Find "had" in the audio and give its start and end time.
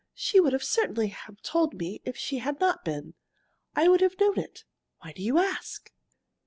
2.39-2.59